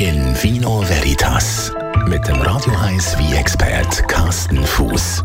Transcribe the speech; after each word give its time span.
In 0.00 0.32
Vino 0.40 0.80
Veritas 0.88 1.72
mit 2.06 2.26
dem 2.28 2.40
Radio 2.42 2.72
1 2.72 3.18
wie 3.18 3.34
expert 3.34 4.06
Carsten 4.06 4.64
Fuß. 4.64 5.24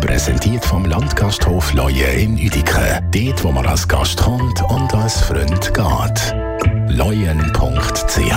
Präsentiert 0.00 0.64
vom 0.64 0.84
Landgasthof 0.84 1.72
Leue 1.72 2.02
in 2.02 2.32
Uedike. 2.32 3.00
Dort, 3.12 3.44
wo 3.44 3.52
man 3.52 3.64
als 3.64 3.86
Gast 3.86 4.20
kommt 4.20 4.60
und 4.70 4.92
als 4.92 5.20
Freund 5.20 5.72
geht. 5.72 6.34
Leuen.ch 6.88 8.34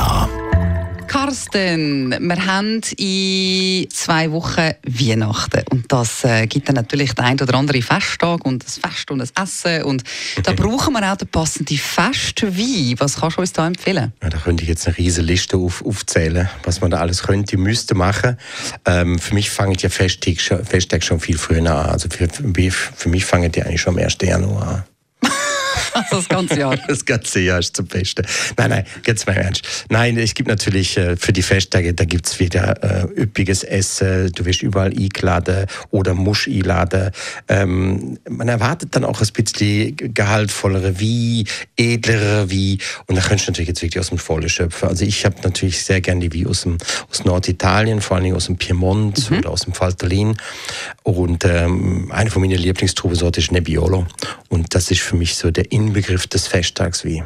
Carsten, 1.12 2.16
wir 2.22 2.46
haben 2.46 2.82
in 2.96 3.90
zwei 3.90 4.32
Wochen 4.32 4.72
Weihnachten 4.88 5.62
und 5.70 5.92
das 5.92 6.24
äh, 6.24 6.48
gibt 6.48 6.70
dann 6.70 6.76
natürlich 6.76 7.12
den 7.12 7.26
ein 7.26 7.42
oder 7.42 7.54
anderen 7.56 7.82
Festtag 7.82 8.46
und 8.46 8.64
das 8.64 8.78
Fest 8.78 9.12
und 9.12 9.20
das 9.20 9.32
Essen 9.32 9.84
und 9.84 10.06
da 10.42 10.54
brauchen 10.54 10.94
wir 10.94 11.12
auch 11.12 11.18
den 11.18 11.28
passenden 11.28 11.78
Festwein. 11.78 12.96
Was 12.98 13.20
kannst 13.20 13.36
du 13.36 13.42
uns 13.42 13.52
da 13.52 13.68
empfehlen? 13.68 14.14
Ja, 14.24 14.30
da 14.30 14.38
könnte 14.38 14.64
ich 14.64 14.70
jetzt 14.70 14.88
eine 14.88 14.98
riesige 14.98 15.28
Liste 15.28 15.58
auf, 15.58 15.86
aufzählen, 15.86 16.48
was 16.64 16.80
man 16.80 16.92
da 16.92 17.02
alles 17.02 17.24
könnte, 17.24 17.58
müsste 17.58 17.94
machen. 17.94 18.38
Ähm, 18.86 19.20
für 19.20 19.34
mich 19.34 19.50
fangen 19.50 19.74
die 19.74 19.90
Festtage 19.90 20.40
schon, 20.40 20.64
Festtage 20.64 21.04
schon 21.04 21.20
viel 21.20 21.38
früher 21.38 21.60
an. 21.60 21.90
Also 21.90 22.08
für, 22.10 22.30
für, 22.30 22.72
für 22.72 23.10
mich 23.10 23.26
fangen 23.26 23.52
die 23.52 23.62
eigentlich 23.62 23.82
schon 23.82 23.98
am 23.98 24.02
1. 24.02 24.16
Januar 24.22 24.66
an. 24.66 24.84
Also 26.10 26.18
das 26.18 26.30
ganze 26.30 26.60
Jahr. 26.60 26.78
Das 26.88 27.06
ganze 27.06 27.40
Jahr 27.40 27.60
ist 27.60 27.76
zum 27.76 27.86
Besten. 27.86 28.26
Nein, 28.58 28.70
nein, 28.70 28.86
jetzt 29.06 29.26
mal 29.28 29.36
ernst. 29.36 29.86
Nein, 29.90 30.18
es 30.18 30.34
gibt 30.34 30.50
natürlich 30.50 30.98
äh, 30.98 31.16
für 31.16 31.32
die 31.32 31.42
Festtage, 31.42 31.94
da 31.94 32.06
gibt 32.06 32.28
es 32.28 32.40
wieder 32.40 32.84
äh, 32.84 33.22
üppiges 33.22 33.64
Essen, 33.64 34.32
du 34.32 34.46
wirst 34.46 34.62
überall 34.62 34.92
eingeladen 34.92 35.68
oder 35.90 36.14
musst 36.14 36.48
einladen. 36.48 37.12
Ähm, 37.48 38.20
man 38.30 38.48
erwartet 38.48 38.96
dann 38.96 39.06
auch 39.06 39.22
ein 39.22 39.28
bisschen 39.34 39.96
gehaltvollere 40.14 41.00
wie, 41.00 41.46
edlere 41.78 42.50
wie 42.50 42.80
und 43.08 43.16
da 43.16 43.22
kannst 43.22 43.48
du 43.48 43.52
natürlich 43.52 43.70
jetzt 43.70 43.82
wirklich 43.82 44.00
aus 44.00 44.10
dem 44.10 44.18
Vollen 44.18 44.50
schöpfen. 44.50 44.90
Also 44.90 45.06
ich 45.06 45.26
habe 45.26 45.36
natürlich 45.44 45.84
sehr 45.84 46.02
gerne 46.02 46.22
die 46.22 46.34
wie 46.34 46.46
aus, 46.46 46.64
dem, 46.64 46.78
aus 47.10 47.24
Norditalien, 47.24 48.02
vor 48.02 48.18
allem 48.18 48.36
aus 48.36 48.46
dem 48.46 48.58
Piemont 48.58 49.30
mhm. 49.30 49.40
oder 49.40 49.52
aus 49.52 49.62
dem 49.62 49.80
Valtellin 49.80 50.36
und 51.04 51.46
ähm, 51.46 52.12
eine 52.12 52.30
von 52.30 52.42
meinen 52.42 52.58
Lieblingstrubesorten 52.58 53.42
ist 53.42 53.52
Nebbiolo 53.52 54.06
und 54.50 54.76
das 54.76 54.92
ist 54.92 55.02
für 55.02 55.16
mich 55.16 55.36
so 55.36 55.52
der 55.52 55.72
Inbegriff 55.72 56.28
des 56.28 56.48
Festtags 56.48 57.04
wie. 57.04 57.24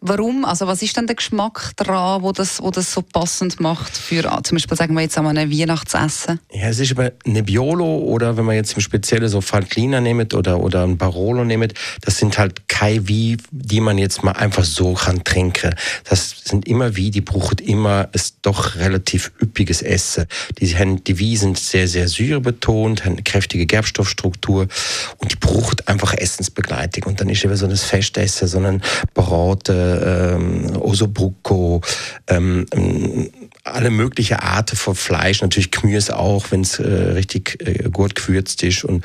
Warum? 0.00 0.44
Also 0.44 0.66
was 0.66 0.82
ist 0.82 0.96
denn 0.96 1.06
der 1.06 1.16
Geschmack 1.16 1.72
daran, 1.76 2.22
wo 2.22 2.32
das, 2.32 2.62
wo 2.62 2.70
das 2.70 2.92
so 2.92 3.02
passend 3.02 3.60
macht 3.60 3.96
für 3.96 4.30
ah, 4.30 4.42
zum 4.42 4.56
Beispiel 4.56 4.76
sagen 4.76 4.94
wir 4.94 5.02
jetzt 5.02 5.16
einmal 5.16 5.36
ein 5.36 5.50
Weihnachtsessen? 5.50 6.40
Ja, 6.52 6.68
es 6.68 6.78
ist 6.78 6.92
aber 6.92 7.12
Nebbiolo 7.24 7.98
oder 7.98 8.36
wenn 8.36 8.44
man 8.44 8.56
jetzt 8.56 8.74
im 8.74 8.80
Speziellen 8.80 9.28
so 9.28 9.40
Falkliner 9.40 10.00
nimmt 10.00 10.34
oder, 10.34 10.60
oder 10.60 10.84
ein 10.84 10.98
Barolo 10.98 11.44
nimmt, 11.44 11.74
das 12.02 12.18
sind 12.18 12.38
halt 12.38 12.63
keine 12.74 13.06
wie, 13.06 13.36
die 13.52 13.80
man 13.80 13.98
jetzt 13.98 14.24
mal 14.24 14.32
einfach 14.32 14.64
so 14.64 14.94
kann 14.94 15.22
trinken. 15.22 15.74
Das 16.08 16.34
sind 16.44 16.66
immer 16.66 16.96
wie, 16.96 17.12
die 17.12 17.20
brauchen 17.20 17.58
immer 17.58 18.08
ist 18.12 18.38
doch 18.42 18.74
relativ 18.74 19.30
üppiges 19.40 19.80
Essen. 19.80 20.26
Die, 20.58 20.74
die 20.74 21.18
wie 21.20 21.36
sind 21.36 21.56
sehr, 21.56 21.86
sehr 21.86 22.08
säurebetont, 22.08 23.04
haben 23.04 23.12
eine 23.12 23.22
kräftige 23.22 23.66
Gerbstoffstruktur 23.66 24.66
und 25.18 25.32
die 25.32 25.36
braucht 25.36 25.86
einfach 25.86 26.14
Essensbegleitung. 26.14 27.04
Und 27.04 27.20
dann 27.20 27.28
ist 27.28 27.44
eben 27.44 27.56
so 27.56 27.66
ein 27.66 27.76
Festessen, 27.76 28.48
so 28.48 28.58
ein 28.58 28.82
Karotte, 29.14 30.36
ähm, 30.36 30.76
Osobrucco, 30.76 31.80
ähm, 32.28 32.66
ähm, 32.72 33.30
alle 33.64 33.90
möglichen 33.90 34.36
Arten 34.36 34.76
von 34.76 34.94
Fleisch, 34.94 35.40
natürlich 35.40 35.70
Gemüse 35.70 36.16
auch, 36.16 36.50
wenn 36.50 36.60
es 36.60 36.78
äh, 36.78 36.84
richtig 36.84 37.58
äh, 37.66 37.88
gut 37.90 38.14
gewürzt 38.14 38.62
ist. 38.62 38.84
Und 38.84 39.04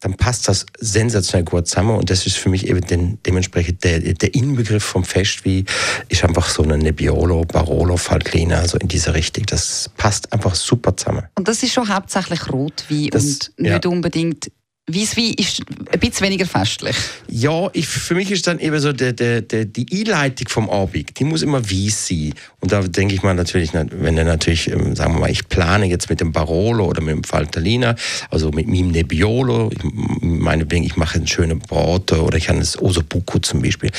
dann 0.00 0.14
passt 0.16 0.48
das 0.48 0.66
sensationell 0.78 1.44
gut 1.44 1.68
zusammen. 1.68 1.96
Und 1.96 2.10
das 2.10 2.26
ist 2.26 2.36
für 2.36 2.48
mich 2.48 2.66
eben 2.66 2.80
den, 2.80 3.18
dementsprechend 3.24 3.84
der, 3.84 4.00
der 4.00 4.34
Inbegriff 4.34 4.82
vom 4.84 5.04
Fest, 5.04 5.44
wie 5.44 5.64
ist 6.08 6.24
einfach 6.24 6.48
so 6.50 6.62
eine 6.62 6.76
Nebbiolo, 6.76 7.44
Barolo, 7.44 7.96
Falklina, 7.96 8.66
so 8.66 8.78
in 8.78 8.88
dieser 8.88 9.14
Richtung. 9.14 9.46
Das 9.46 9.90
passt 9.96 10.32
einfach 10.32 10.56
super 10.56 10.96
zusammen. 10.96 11.24
Und 11.36 11.46
das 11.46 11.62
ist 11.62 11.72
schon 11.72 11.88
hauptsächlich 11.88 12.50
Rotwein 12.50 13.08
das, 13.12 13.24
und 13.24 13.52
nicht 13.58 13.84
ja. 13.84 13.90
unbedingt 13.90 14.50
Weisswein 14.86 15.34
ist 15.34 15.62
ein 15.92 16.00
bisschen 16.00 16.26
weniger 16.26 16.46
festlich. 16.46 16.96
Ja, 17.28 17.68
ich, 17.72 17.86
für 17.86 18.14
mich 18.14 18.30
ist 18.30 18.46
dann 18.46 18.58
eben 18.58 18.78
so 18.80 18.92
der, 18.92 19.12
der, 19.12 19.40
der, 19.42 19.64
die 19.64 19.86
Einleitung 19.92 20.48
vom 20.48 20.70
Abend, 20.70 21.18
die 21.18 21.24
muss 21.24 21.42
immer 21.42 21.64
weiß 21.64 22.08
sein. 22.08 22.34
Und 22.60 22.72
da 22.72 22.82
denke 22.82 23.14
ich 23.14 23.22
mal 23.22 23.34
natürlich, 23.34 23.72
wenn 23.72 24.18
er 24.18 24.24
natürlich, 24.24 24.70
ähm, 24.70 24.96
sagen 24.96 25.14
wir 25.14 25.20
mal, 25.20 25.30
ich 25.30 25.48
plane 25.48 25.86
jetzt 25.86 26.10
mit 26.10 26.20
dem 26.20 26.32
Barolo 26.32 26.86
oder 26.86 27.02
mit 27.02 27.14
dem 27.14 27.24
Falterlina, 27.24 27.94
also 28.30 28.50
mit 28.50 28.66
meinem 28.66 28.88
Nebbiolo, 28.88 29.70
ich 29.70 29.84
meine, 30.22 30.66
ich 30.70 30.96
mache 30.96 31.16
einen 31.16 31.26
schönen 31.26 31.60
Brote 31.60 32.22
oder 32.22 32.36
ich 32.36 32.48
habe 32.48 32.58
das 32.58 32.80
Osobuco 32.80 33.38
zum 33.38 33.62
Beispiel, 33.62 33.90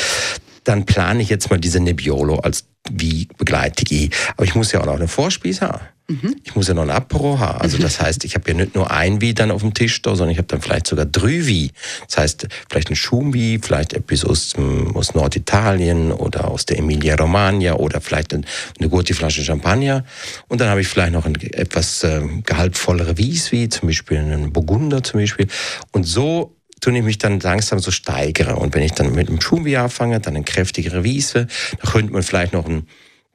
dann 0.63 0.85
plane 0.85 1.21
ich 1.21 1.29
jetzt 1.29 1.49
mal 1.49 1.59
diese 1.59 1.79
Nebbiolo 1.79 2.35
als 2.39 2.65
wie 2.89 3.27
begleite 3.37 3.83
ich. 3.93 4.11
Aber 4.35 4.43
ich 4.43 4.55
muss 4.55 4.71
ja 4.71 4.81
auch 4.81 4.85
noch 4.85 4.95
eine 4.95 5.07
Vorspeise 5.07 5.67
haben. 5.67 5.85
Mhm. 6.11 6.35
Ich 6.43 6.55
muss 6.55 6.67
ja 6.67 6.73
noch 6.73 6.83
ein 6.83 6.89
Apero 6.89 7.39
haben. 7.39 7.61
Also 7.61 7.77
das 7.77 8.01
heißt, 8.01 8.25
ich 8.25 8.35
habe 8.35 8.49
ja 8.49 8.57
nicht 8.57 8.75
nur 8.75 8.91
ein 8.91 9.21
Wie 9.21 9.33
dann 9.33 9.51
auf 9.51 9.61
dem 9.61 9.73
Tisch 9.73 10.01
da, 10.01 10.15
sondern 10.15 10.31
ich 10.31 10.37
habe 10.37 10.47
dann 10.47 10.61
vielleicht 10.61 10.87
sogar 10.87 11.05
drei 11.05 11.45
Wie. 11.47 11.71
Das 12.07 12.17
heißt, 12.17 12.47
vielleicht 12.69 12.89
ein 12.89 12.95
Schumwi, 12.95 13.59
vielleicht 13.61 13.93
etwas 13.93 14.25
aus, 14.25 14.55
aus 14.93 15.13
Norditalien 15.13 16.11
oder 16.11 16.49
aus 16.49 16.65
der 16.65 16.79
Emilia 16.79 17.15
Romagna 17.15 17.75
oder 17.75 18.01
vielleicht 18.01 18.33
eine, 18.33 18.43
eine 18.79 18.89
gute 18.89 19.13
Flasche 19.13 19.43
Champagner. 19.43 20.03
Und 20.47 20.61
dann 20.61 20.69
habe 20.69 20.81
ich 20.81 20.87
vielleicht 20.87 21.13
noch 21.13 21.25
ein 21.25 21.35
etwas 21.35 22.03
äh, 22.03 22.21
gehaltvollere 22.45 23.17
Wies, 23.17 23.51
wie 23.51 23.69
zum 23.69 23.87
Beispiel 23.87 24.17
einen 24.17 24.51
Burgunder 24.51 25.03
zum 25.03 25.19
Beispiel. 25.19 25.47
Und 25.91 26.03
so 26.03 26.55
tue 26.81 26.97
ich 26.97 27.03
mich 27.03 27.19
dann 27.19 27.39
langsam 27.39 27.79
so 27.79 27.91
steigere. 27.91 28.55
Und 28.55 28.73
wenn 28.75 28.83
ich 28.83 28.93
dann 28.93 29.13
mit 29.13 29.29
dem 29.29 29.39
Schumwi 29.39 29.77
anfange, 29.77 30.19
dann 30.19 30.35
eine 30.35 30.43
kräftigere 30.43 31.03
Wiese, 31.03 31.47
dann 31.79 31.91
könnte 31.91 32.11
man 32.11 32.23
vielleicht 32.23 32.53
noch 32.53 32.65
ein 32.65 32.87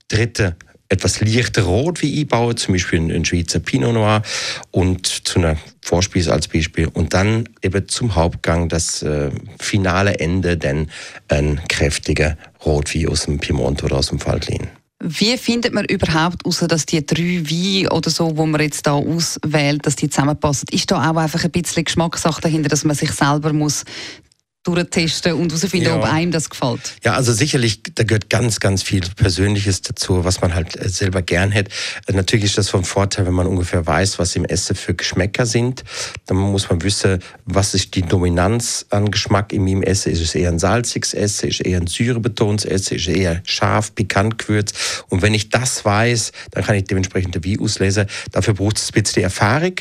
dritte 0.09 0.57
etwas 0.89 1.21
leichter 1.21 1.63
Rot 1.63 2.03
wie 2.03 2.21
einbauen, 2.21 2.57
zum 2.57 2.75
Beispiel 2.75 3.01
ein, 3.01 3.25
Schweizer 3.25 3.61
Pinot 3.61 3.95
Noir 3.95 4.23
und 4.71 5.07
zu 5.07 5.39
einer 5.39 5.57
Vorspeise 5.83 6.33
als 6.33 6.49
Beispiel 6.49 6.89
und 6.89 7.15
dann 7.15 7.49
eben 7.63 7.89
zum 7.89 8.15
Hauptgang 8.15 8.69
das 8.69 9.03
äh, 9.03 9.31
finale 9.59 10.19
Ende, 10.19 10.57
denn 10.57 10.91
ein 11.29 11.61
kräftiger 11.69 12.37
Rot 12.65 12.95
wie 12.95 13.07
aus 13.07 13.25
dem 13.25 13.39
Piemont 13.39 13.83
oder 13.83 13.97
aus 13.97 14.09
dem 14.09 14.19
Falklin. 14.19 14.69
Wie 14.99 15.37
findet 15.37 15.75
man 15.75 15.85
überhaupt 15.85 16.43
heraus, 16.43 16.65
dass 16.67 16.87
die 16.87 17.05
drei 17.05 17.43
Weine 17.45 17.91
oder 17.91 18.09
so, 18.09 18.37
wo 18.37 18.47
man 18.47 18.63
jetzt 18.63 18.87
da 18.87 18.93
auswählt, 18.93 19.85
dass 19.85 19.97
die 19.97 20.09
zusammenpassen? 20.09 20.69
Ist 20.71 20.91
da 20.91 21.11
auch 21.11 21.17
einfach 21.17 21.45
ein 21.45 21.51
bisschen 21.51 21.85
Geschmackssache 21.85 22.41
dahinter, 22.41 22.71
dass 22.71 22.85
man 22.85 22.97
sich 22.97 23.13
selber 23.13 23.53
muss 23.53 23.85
durchtesten 24.75 25.35
und 25.35 25.53
herausfinden, 25.53 25.87
ja. 25.87 25.97
ob 25.97 26.05
einem 26.05 26.33
das 26.33 26.51
gefällt. 26.51 26.95
Ja, 27.05 27.15
also 27.15 27.33
sicherlich, 27.33 27.83
da 27.95 28.05
gehört 28.05 28.31
ganz, 28.31 28.61
ganz 28.61 28.83
viel 28.83 29.03
Persönliches 29.17 29.83
dazu, 29.83 30.25
was 30.25 30.41
man 30.41 30.55
halt 30.55 30.77
äh, 30.77 30.89
selber 30.89 31.23
gern 31.23 31.53
hätte. 31.53 31.71
Äh, 32.07 32.13
natürlich 32.13 32.47
ist 32.47 32.59
das 32.59 32.71
von 32.71 32.85
Vorteil, 32.85 33.27
wenn 33.27 33.35
man 33.35 33.47
ungefähr 33.47 33.87
weiß, 33.87 34.19
was 34.19 34.35
im 34.37 34.45
Essen 34.45 34.77
für 34.77 34.95
Geschmäcker 34.95 35.47
sind. 35.47 35.85
Dann 36.27 36.37
muss 36.37 36.69
man 36.69 36.83
wissen, 36.83 37.21
was 37.45 37.75
ist 37.75 37.95
die 37.95 38.03
Dominanz 38.03 38.87
an 38.91 39.11
Geschmack 39.11 39.53
in 39.53 39.65
meinem 39.65 39.83
Essen. 39.83 40.13
Ist 40.13 40.21
es 40.21 40.35
eher 40.35 40.51
ein 40.51 40.59
salziges 40.59 41.15
Essen, 41.15 41.49
ist 41.49 41.61
es 41.61 41.67
eher 41.67 41.81
ein 41.81 41.87
säurebetontes 41.87 42.65
Essen, 42.65 42.97
ist 42.97 43.09
es 43.09 43.15
eher 43.15 43.41
scharf, 43.45 43.95
pikant 43.95 44.39
gewürzt. 44.39 45.05
Und 45.09 45.23
wenn 45.23 45.35
ich 45.35 45.51
das 45.51 45.85
weiß, 45.85 46.33
dann 46.51 46.65
kann 46.65 46.77
ich 46.77 46.85
dementsprechend 46.85 47.37
Wie 47.45 47.59
auslesen. 47.59 48.07
Dafür 48.33 48.55
braucht 48.55 48.79
es 48.79 48.91
ein 48.91 49.03
bisschen 49.03 49.23
Erfahrung. 49.23 49.75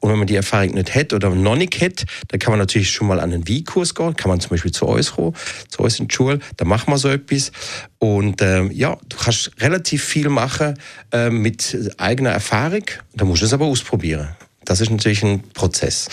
Und 0.00 0.10
wenn 0.10 0.18
man 0.18 0.26
die 0.26 0.36
Erfahrung 0.36 0.74
nicht 0.74 0.94
hat 0.94 1.12
oder 1.12 1.30
noch 1.30 1.56
nicht 1.56 1.80
hat, 1.80 2.04
dann 2.28 2.40
kann 2.40 2.52
man 2.52 2.58
natürlich 2.58 2.90
schon 2.90 3.06
mal 3.06 3.20
an 3.20 3.32
einen 3.32 3.46
Wie-Kurs 3.46 3.94
gehen, 3.94 4.16
kann 4.16 4.28
man 4.28 4.40
zum 4.40 4.50
Beispiel 4.50 4.72
zu 4.72 4.86
uns 4.86 5.12
kommen, 5.12 5.34
zu 5.68 5.82
uns 5.82 5.98
in 5.98 6.08
die 6.08 6.14
Schule, 6.14 6.40
da 6.56 6.64
machen 6.64 6.92
wir 6.92 6.98
so 6.98 7.08
etwas. 7.08 7.52
Und 7.98 8.42
ähm, 8.42 8.70
ja, 8.72 8.96
du 9.08 9.16
kannst 9.16 9.52
relativ 9.60 10.04
viel 10.04 10.28
machen 10.28 10.74
äh, 11.12 11.30
mit 11.30 11.92
eigener 11.98 12.30
Erfahrung, 12.30 12.84
da 13.14 13.24
musst 13.24 13.42
du 13.42 13.46
es 13.46 13.52
aber 13.52 13.66
ausprobieren. 13.66 14.28
Das 14.72 14.80
ist 14.80 14.90
natürlich 14.90 15.22
ein 15.22 15.42
Prozess. 15.52 16.08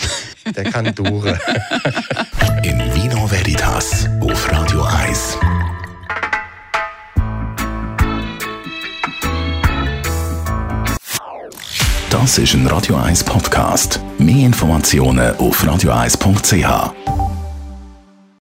Der 0.54 0.64
kann 0.64 0.84
dauern. 0.94 1.40
in 2.62 2.78
Vino 2.94 3.26
Veritas 3.30 4.06
auf 4.20 4.52
Radio 4.52 4.82
1. 4.82 5.38
Das 12.10 12.36
ist 12.36 12.52
ein 12.52 12.66
Radio 12.66 12.96
1 12.96 13.24
Podcast. 13.24 13.98
Mehr 14.18 14.44
Informationen 14.44 15.34
auf 15.38 15.64
radio1.ch. 15.64 17.09